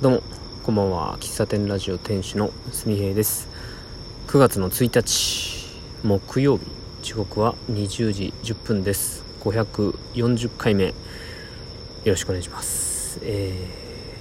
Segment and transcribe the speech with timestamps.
[0.00, 0.22] どうも
[0.62, 1.18] こんばんは。
[1.18, 3.48] 喫茶店ラジオ店主のすみへいです。
[4.28, 6.66] 9月の1日木曜日。
[7.02, 9.24] 時刻は20時10分です。
[9.40, 10.94] 540回目よ
[12.04, 13.18] ろしくお願いします。
[13.24, 13.66] え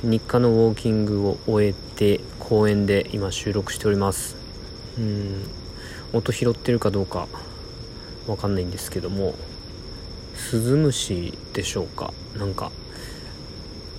[0.01, 4.35] ー、日課のウォーキングを終えて公園で今収録しております。
[4.97, 5.43] うん
[6.11, 7.27] 音拾ってるかどうか
[8.25, 9.35] わかんないんですけども
[10.33, 12.15] スズムシでしょうか。
[12.35, 12.71] なんか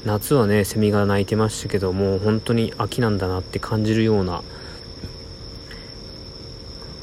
[0.04, 4.42] 夏はねセミが鳴いてましたけどもう本当に秋なんだなって感じるような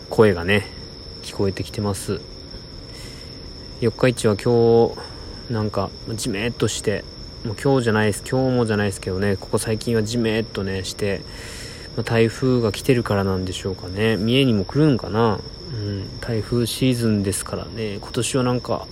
[0.09, 0.65] 声がね
[1.21, 2.21] 聞こえてきてます。
[3.81, 4.95] 四日市は今
[5.49, 7.03] 日なんかじめっとして
[7.43, 11.21] もう今日じゃないです今日もじゃないですけどねここ最近はじめっとねして
[12.05, 14.17] 台風が来てるからなんでしょうかね。
[14.17, 15.39] 三重にも来るんかな。
[15.73, 17.99] うん台風シーズンですからね。
[18.01, 18.87] 今年はなんか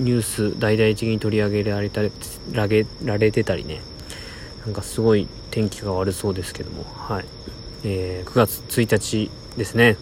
[0.00, 2.02] ニュース大々的に取り上げられた
[2.52, 3.80] らげられてたりね。
[4.64, 6.84] なんかすごい天気が悪そうですけども。
[6.96, 7.24] はい、
[7.84, 9.96] えー、9月1日ですね。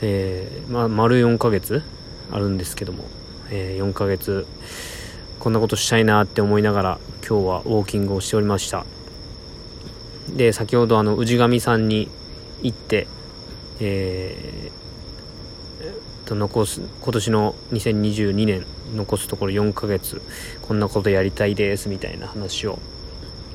[0.00, 1.82] えー、ま丸4ヶ月
[2.30, 3.04] あるんですけども、
[3.50, 4.46] えー、4ヶ月。
[5.40, 8.86] こんなことしたいなって思いながら今日はウォーキングをしておりました。
[10.34, 12.08] で先ほどあの氏神さんに
[12.62, 13.06] 行って
[13.80, 14.83] えー、
[16.26, 20.22] 残す今年の2022年残すところ4ヶ月。
[20.62, 22.78] こんなことやりたいですみたいな話を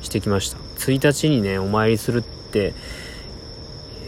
[0.02, 0.58] してきました。
[0.78, 2.74] 1日にねお参りするって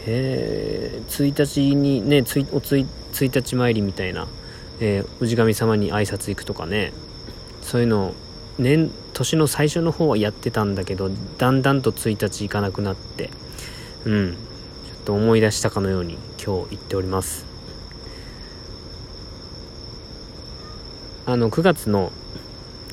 [0.05, 4.27] えー、1日にねついおつい1日参りみたいな、
[4.79, 6.93] えー、氏神様に挨拶行くとかね。
[7.61, 8.13] そういうの
[8.57, 13.29] 年年の最初の方はやってたんだけどだんだんと1日行かなくなって
[14.05, 14.37] うんちょ
[14.95, 17.52] っと思い出したかのように今日行っております。
[21.25, 22.11] あの9月の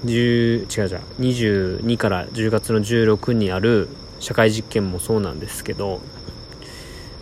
[0.04, 3.88] 10違う違う22から10月の16にある
[4.20, 6.00] 社会実験もそうなんですけど、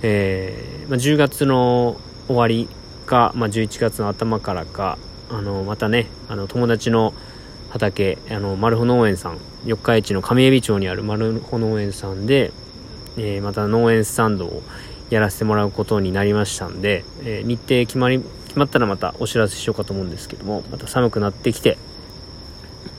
[0.03, 2.69] えーまあ、10月の終わり
[3.07, 4.99] か、まあ、11月の頭からか
[5.31, 7.15] あのまたねあの友達の
[7.71, 12.53] 畑あのマルホ農園さん四日市の上海老町にあるマルホ農園さんで、
[13.17, 14.63] えー、また農園スタンドを
[15.11, 21.79] やらせてもらうことになりましたんで、えー、日程決まり決まったらまたお知らせしようかと思うんですけどもまた寒くなってきて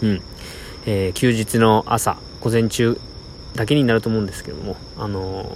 [0.02, 0.22] うん、
[0.86, 3.00] えー、休日の朝午前中
[3.56, 5.48] だけになると思うんですけども、あのー、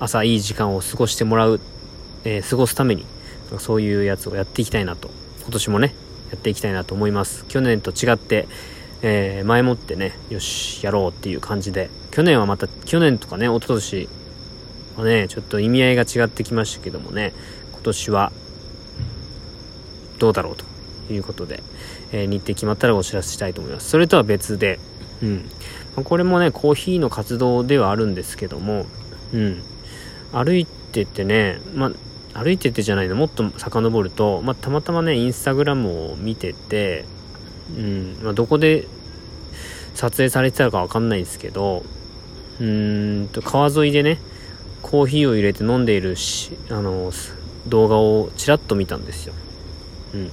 [0.00, 1.60] 朝いい時間を過ごしてもらう、
[2.24, 3.06] えー、過ごすために
[3.58, 5.10] そういうやつをやっていきたいなと
[5.42, 5.94] 今年もね
[6.30, 7.44] やっていきたいなと思います。
[7.46, 8.48] 去年と違って、
[9.02, 14.08] えー、前もってねよしやろうっていう感じで去年はまた去年とかね一昨年
[14.96, 17.32] はねちょっと意味合いが違ってきましたけどもね
[17.72, 18.32] 今年は
[20.18, 20.64] どうだろうと
[21.12, 21.62] いうことで、
[22.12, 23.90] えー、日程決まったらお知らせしたいと思います。
[23.90, 24.78] それとは別で
[25.22, 25.50] うん。
[26.04, 28.86] これもねコーヒーの活動ではあるんですけども
[29.32, 29.62] うん。
[30.32, 31.92] 歩いてってねま
[32.32, 37.04] 歩いててじゃないのもっと遡ると、まあ、たまたまねインスタグラムを見てて、
[37.76, 38.18] うん。
[38.22, 38.88] まあ、どこで
[39.94, 41.84] 撮影されてたかわかんないんですけど
[42.60, 44.18] うーんと川沿いでね
[44.82, 47.12] コーヒーを入れて飲んでいるしあの
[47.68, 49.34] 動画をちらっと見たんですよ、
[50.14, 50.30] うん、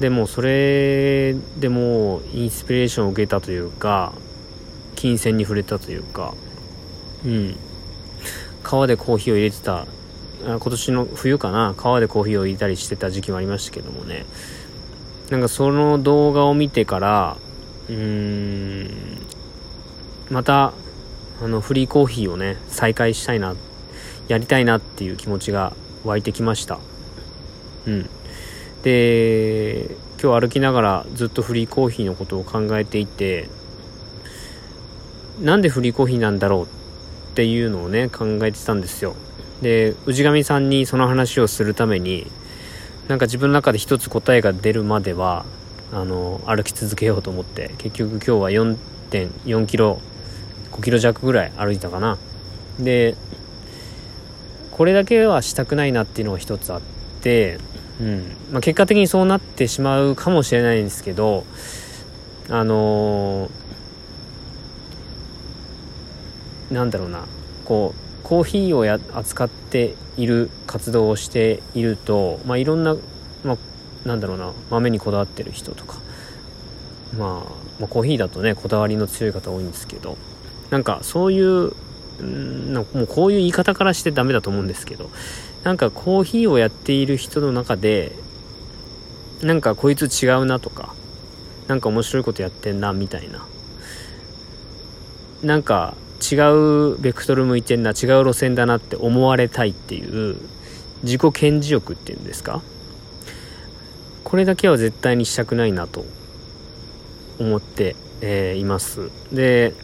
[0.00, 4.12] でもそれでもインスピレーションを受けたというか
[4.94, 6.34] 金銭に触れたというか
[7.24, 7.56] うん。
[8.62, 9.86] 川でコーヒーを入れてた
[10.44, 14.26] 今年の冬かな川でコーヒーを入れたりしてた時期もありましたけどもね。
[15.30, 17.36] なんかその動画を見てから
[17.88, 19.20] うーん
[20.30, 20.72] また
[21.42, 23.54] あのフリーコーヒーをね再開したいな
[24.26, 25.74] やりたいなっていう気持ちが
[26.04, 26.78] 湧いてきました。
[27.86, 28.10] うん。
[28.82, 33.48] で今日歩きながらずっとフリーコーヒーのことを考えていて
[35.40, 36.66] なんでフリーコーヒーなんだろうっ
[37.34, 39.14] ていうのをね考えてたんですよ。
[39.62, 42.30] で氏神さんにその話をするために
[43.08, 45.44] なんか自分の中で一つ答えが出るまでは
[45.92, 50.00] あの歩き続けようと思って結局今日は4.4キロ
[50.72, 52.18] 5キロ弱ぐらい歩いたかな。
[52.78, 53.16] で
[54.72, 56.80] これだけはしたくないなっていうのが一つあっ
[57.20, 57.58] て
[58.00, 58.36] うん。
[58.52, 61.44] まあ、結果的にそうなってしまうかもしれないんですけど
[62.50, 67.24] あのー、なんだろうな。
[67.64, 72.96] こうコーヒーをや扱っている活動をしていると、まあ、いろんな、
[73.44, 74.52] まあ、なんだろうな。
[74.70, 75.98] 豆にこだわってる人とか、
[77.18, 80.16] まあ、まあ、コーヒーだとねこだわりの強い方多いんですけど。
[80.70, 81.72] なんかそういう
[82.22, 85.10] んもうこういう言い方からしてダメだと思うんですけど。
[85.64, 88.12] なんかコーヒーをやっている人の中で
[89.42, 90.94] なんかこいつ違うなとか
[91.66, 93.46] なんか面白いことやってんなみたいな。
[95.42, 100.36] なんか違うベクトル向いてんな違う路線だなって思われたいっていう
[101.04, 102.60] 自己顕示欲っていうんですか？
[104.24, 106.04] これだけは絶対にしたくないなと
[107.38, 109.10] 思って、えー、います。
[109.32, 109.74] で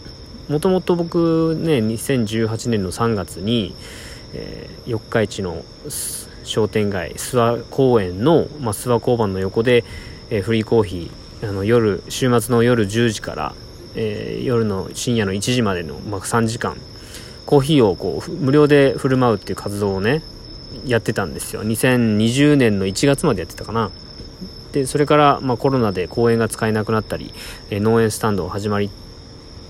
[0.48, 3.74] もともと僕ね2018年の3月に、
[4.34, 5.64] えー、四日市の
[6.44, 9.84] 商店街諏訪公園の、まあ、諏訪交番の横で、
[10.30, 13.54] えー、フリーコーヒーあの夜週末の夜10時から、
[13.94, 16.76] えー、夜の深夜の1時までの、まあ、3時間
[17.46, 20.22] コーヒーをこう無料で振る舞うっていう活動をね
[20.86, 21.62] やってたんですよ。
[21.62, 23.90] 2020年の1月までやってたかな。
[24.72, 27.32] でそれから、まあ、コロナで公園が使えなくなったり、
[27.70, 28.90] え、農園スタンドを始まり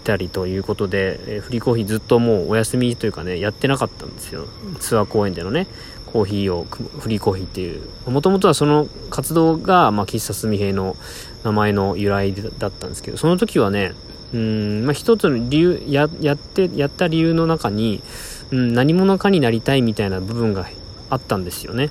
[0.04, 4.46] たりということで、えー、フリーコーヒーずっともうお休みというかねやってなかったんですよ。
[4.78, 5.66] ツアー公園でのね
[6.06, 7.82] コーヒーをフリーコーヒーっていう。
[8.08, 10.96] もともとはその活動が、まあ、喫茶すみ平の
[11.42, 13.94] 名前の由来だったんですけどその時はね
[14.32, 18.02] うん、まあ、一つの理由ややってやった理由の中に、
[18.50, 20.66] うん、何者かになりたいみたいな部分が
[21.08, 21.90] あったんですよね。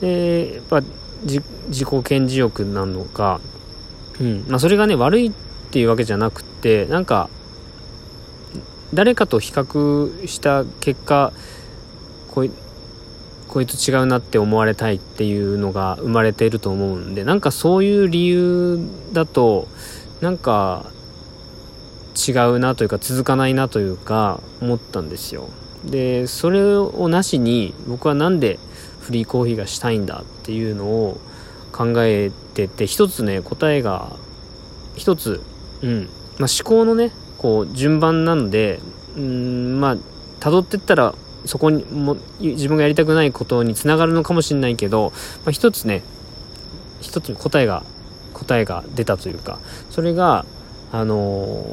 [0.00, 0.82] でやっぱ
[1.26, 3.40] 自己顕示欲なのか、
[4.20, 5.32] うんまあ、それがね悪いっ
[5.70, 7.28] ていうわけじゃなくてなんか
[8.94, 11.32] 誰かと比較した結果
[12.30, 12.50] こい
[13.48, 18.78] こいつ違うなって思われたいっていうのが生まれていると思うんでなんかそういう理由
[19.12, 19.68] だと
[20.20, 20.86] なんか
[22.14, 25.48] 違うなというか続かないなというか思ったんですよ。
[25.84, 28.58] でそれをなしに僕は何で
[29.00, 31.18] フリーコーヒーがしたいんだっていうのを
[31.72, 34.16] 考えてて一つね答えが
[34.96, 35.40] 一つ、
[35.82, 36.08] うん
[36.38, 38.80] まあ、思考のねこう順番なので
[39.16, 39.96] うんまあ
[40.40, 41.14] 辿ってったら
[41.44, 45.12] そこにも自分がやりたくないことにつながるのかもしれないけど、
[45.44, 46.02] まあ、一つね
[47.00, 47.84] 一つ答えが
[48.34, 49.58] 答えが出たというか
[49.90, 50.44] それが
[50.92, 51.64] あの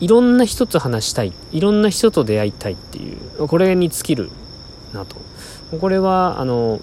[0.00, 4.30] ー、いろんな人と話したいいろんな人と出会いたいっていうこれに尽きる
[4.92, 5.16] なと。
[5.80, 6.80] これはあの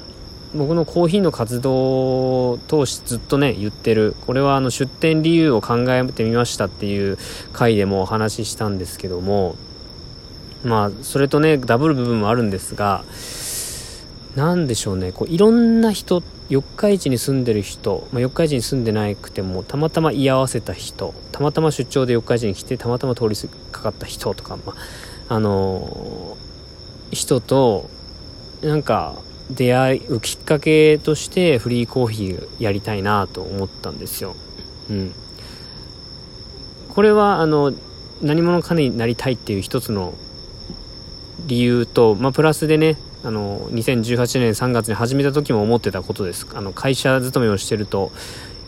[0.56, 4.16] 僕のコーヒーの活動を通しずっとね言ってる。
[4.26, 7.18] これはあの出店理由を考えてみましたっていう
[7.52, 9.56] 回でもお話ししたんですけども
[10.64, 13.04] まあそれとねダブル部分もあるんですが
[14.36, 15.12] 何でしょうね。
[15.12, 23.36] こういろんな人四日市に住んでる人、まあ、四日市に住んでなくてもたまたま居合わせた人たまたま出張で四日市に来てたまたま通り
[23.72, 24.74] かかった人とか、ま
[25.30, 27.90] あ、あのー、人と
[28.62, 29.16] なんか
[29.50, 34.36] 出会うきっかけとしてフリーコーヒーやりたいなと思ったんですよ。
[34.90, 35.14] うん。
[36.90, 37.74] これはあの
[38.22, 40.14] 何者かになりたいっていう一つの
[41.46, 48.12] 理由と、まあ、プラスでねあの2018年3月に始めた時も思ってたことですあの会社勤めをしてると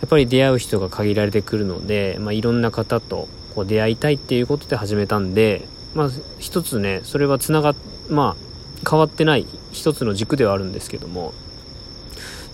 [0.01, 7.75] やっぱり出会う人が限られてくるので、まあ、いろんな方とこう出会いたいっていうことで始めたんで、まあ、一つねそれはつなが
[8.09, 8.46] まあ
[8.89, 11.33] 変わってない一つの軸ではあるんですけども。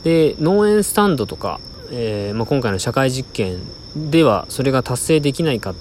[0.04, 3.62] で農園スタンドとか、えー、まあ、今回の社会実験
[3.96, 5.76] ではそれが達成できないかっ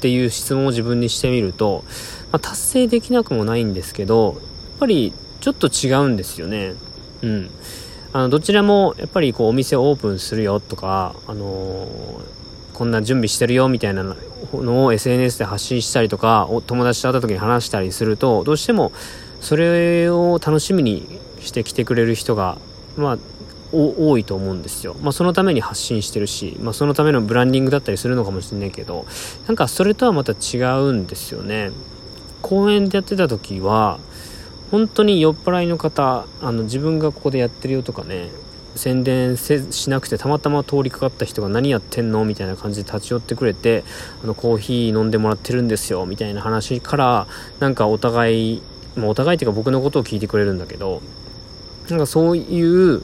[0.00, 1.84] ていう質問を自分にしてみると、
[2.32, 6.74] まあ、達成できなくもないんですけどやっぱりちょっと違うんですよね。
[7.22, 7.50] うん。
[8.12, 11.88] あのどちらもやっぱりこうお店オープンするよとか、あのー、
[12.74, 14.02] こんな準備してるよみたいな
[14.52, 18.92] のを SNS で発信したりとか友達と会った時に話したりするとどうしても
[19.42, 21.06] それを楽しみに
[21.40, 22.56] して来てくれる人が、
[22.96, 23.18] まあ、
[23.72, 24.94] 多いと思うんですよ。
[25.02, 29.04] まあ、そのために発信してるし、まあ、そのためのブランディングだったりするのかもしれないけど、
[29.46, 31.72] なんかそれとはまた違うんですよね。
[32.40, 33.98] 公園でやってた時は、
[34.70, 38.30] 本当に酔っ払いの方、あの自分がここでやってるよとかね、
[38.74, 42.24] 宣伝せしなくてたまたま通りかかった人が何やってんの？
[42.24, 43.84] みたいな感じで立ち寄ってくれて
[44.24, 47.26] あのコーヒー飲んでもらってるんですよみたいな話から
[47.60, 48.62] なんかお互い
[48.96, 51.02] まあ、お互いっていうか僕のことを聞いてくれるんだけど
[51.88, 53.02] なんかそういう、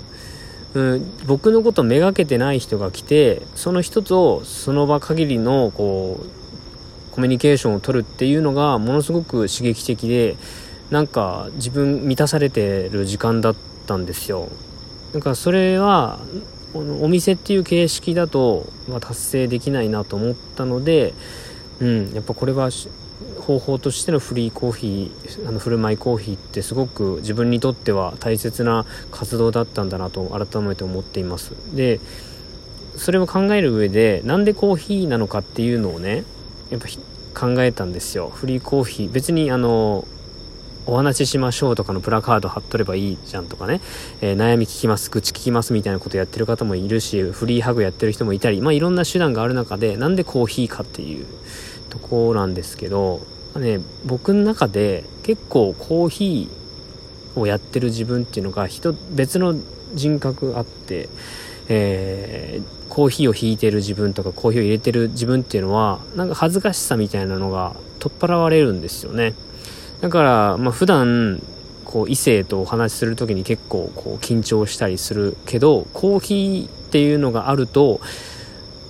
[0.75, 10.37] うん、僕のことめがけてない人が来てその人とその場限りのこうコミュニケーションを取るっていうのがものすごく刺激的で
[10.91, 14.49] なんか自分満たされてる時間だったんですよ。
[15.13, 16.21] だからそれは
[16.75, 21.15] お店っていう形式だと、まあ、達成できないなと思ったので、
[21.81, 22.71] うん、やっぱこれは
[23.41, 31.53] 方法としてのフリーコーヒーあの振る舞いコーヒーってすごく自分にとっては大切な活動だったんだなと改めて思っています。
[31.75, 32.01] で
[32.97, 36.25] それを考える上でなんでコーヒーなのかっていうのをね
[36.71, 36.89] やっぱ
[37.49, 38.29] 考えたんですよ。
[38.29, 39.11] フリーコーヒー。
[39.11, 40.07] 別にあの
[40.87, 43.83] お話ししましょうとかのプラカード貼っとればいいじゃんとかね、
[44.23, 51.27] えー、悩み聞きます愚痴聞きますみたいなことやってる方もいるしフリーハグやってる人もいたりまあいろんな手段がある中でなんでコーヒーかっていう。
[51.89, 53.21] とこなんですけど、
[53.57, 59.55] ね、僕の中で結構コーヒーをやってる自分っていうのが人別の
[59.95, 61.09] 人格あって、
[61.69, 69.35] えー、コーヒーを引いてる自分とかコーヒーを入れてる自分っていうのはなんか恥ずかしさみたいなのが取っ払われるんですよね。
[70.01, 71.43] だから、まあ、普段
[71.85, 78.01] こう異性とお話しする時に結構こう緊張したりするけどコーヒーっていうのがあると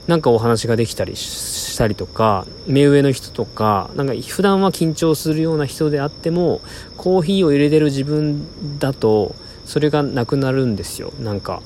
[0.09, 6.62] なんかお話ができたりしたりとか目上の人とかなんか普段は緊張するような人であっても
[6.97, 9.35] コーヒーを入れてる自分だと
[9.67, 11.12] それがなくなるんですよ。
[11.21, 11.61] なんか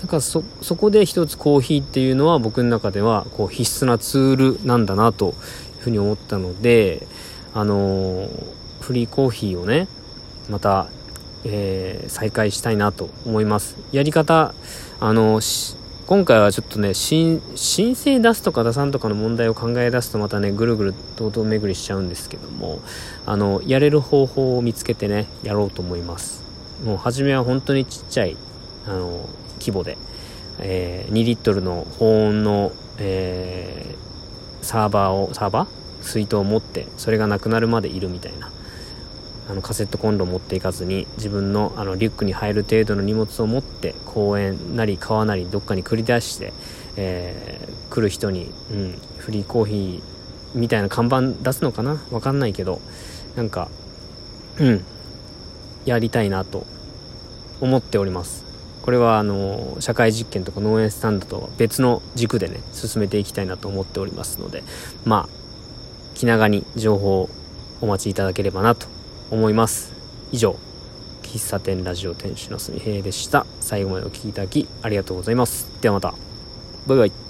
[0.00, 5.32] だかそそこで一つコーヒーっていうのは僕の中ではこう必須なツールなんだなという
[5.80, 7.08] ふうに思ったので
[7.54, 8.28] あの
[8.80, 9.88] フリーコーヒーをね
[10.48, 10.86] また、
[11.44, 13.76] えー、再開したいなと思います。
[13.90, 14.54] やり方
[15.00, 15.40] あの
[16.12, 22.80] 今回はちょっとね申請出すとか出さんとかの問題を考え出すとまたねぐるぐる堂々巡りしちゃうんですけども
[23.24, 26.44] あのやれる方法を見つけてねやろうと思います。
[26.84, 28.36] もう初めは本当にちっちゃい
[28.86, 29.26] あの
[29.58, 29.96] 規模で、
[30.58, 36.04] えー、2リットルの保温の、えー、サーバーをサーバー？
[36.04, 38.50] 水筒を持ってそれがなくなるまでいるみたいな。
[39.52, 46.54] あのカセットコンロを持っていかずに自分のあのリュックに入る程度の荷物を持って公園なり川なりどっかに繰り出して、
[46.96, 52.02] えー、来る人に、うん、フリーコーヒーみたいな看板出すのかな？
[52.10, 52.80] わかんないけど
[53.36, 53.68] なんか
[54.58, 54.84] うん
[55.84, 56.66] やりたいなと
[57.60, 58.46] 思っております。
[58.80, 64.64] これはあの社会実験とか農園スタンドとは別の軸でね進めていきたいなと思っておりますので
[65.04, 67.28] まあ気長に情報を
[67.82, 68.86] お待ちいただければなと
[69.32, 69.92] 思います。
[70.30, 70.56] 以上
[71.22, 73.46] 喫茶店ラジオ店主のすみへいでした。
[73.60, 75.72] 最後までお聴きいただきありがとうございます。
[75.80, 76.14] ではまた。
[76.86, 77.21] バイバイ。